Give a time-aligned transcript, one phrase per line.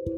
[0.00, 0.08] Hei,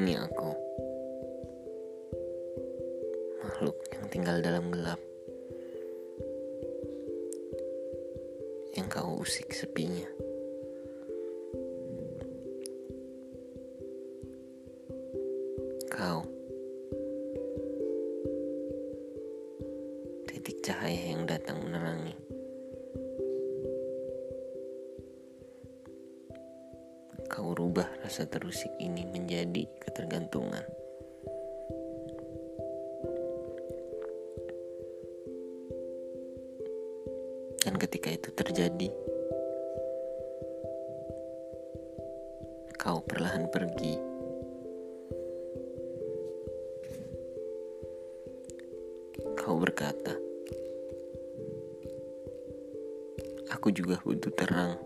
[0.00, 0.48] ini aku,
[3.44, 4.96] makhluk yang tinggal dalam gelap,
[8.72, 10.27] yang kau usik sepinya.
[15.98, 16.22] Kau,
[20.30, 22.14] titik cahaya yang datang menerangi.
[27.38, 30.66] kau rubah rasa terusik ini menjadi ketergantungan.
[37.62, 38.90] Dan ketika itu terjadi,
[42.74, 44.17] kau perlahan pergi.
[49.48, 50.12] Kau berkata,
[53.48, 54.76] "Aku juga butuh terang."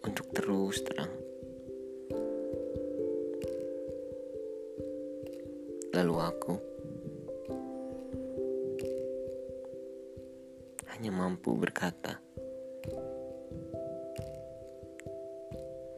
[0.00, 1.12] untuk terus terang.
[5.92, 6.54] Lalu aku
[10.96, 12.16] hanya mampu berkata,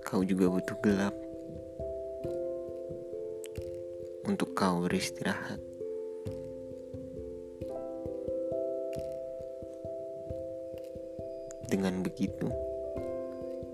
[0.03, 1.30] "Kau juga butuh gelap
[4.31, 5.59] untuk kau beristirahat."
[11.71, 12.51] Dengan begitu,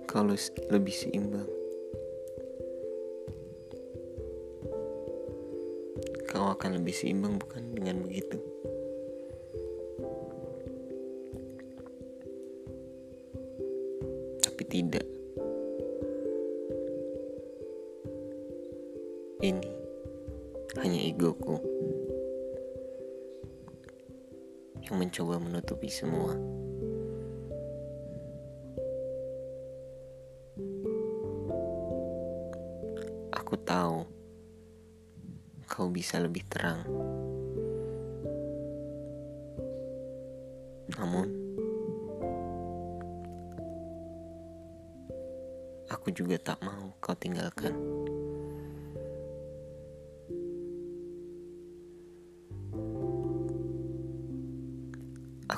[0.05, 0.25] kau
[0.69, 1.49] lebih seimbang.
[6.29, 8.37] Kau akan lebih seimbang bukan dengan begitu.
[14.45, 15.09] Tapi tidak.
[19.41, 19.86] Ini
[20.81, 21.57] hanya egoku
[24.87, 26.37] yang mencoba menutupi semua.
[33.35, 34.07] Aku tahu
[35.67, 36.87] kau bisa lebih terang.
[40.95, 41.27] Namun,
[45.91, 47.75] aku juga tak mau kau tinggalkan.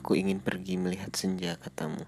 [0.09, 2.01] Aku ingin pergi melihat senja, katamu.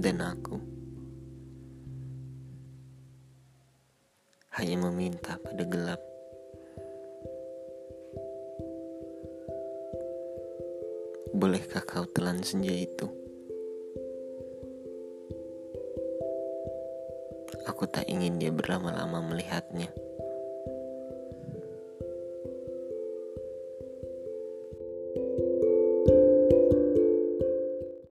[0.00, 0.56] dan aku
[4.56, 6.00] hanya meminta pada gelap.
[11.36, 13.04] Bolehkah kau telan senja itu?
[17.68, 19.92] Aku tak ingin dia berlama-lama melihatnya.